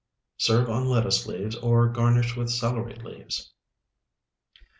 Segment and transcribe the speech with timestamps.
[0.37, 3.53] Serve on lettuce leaves or garnish with celery leaves.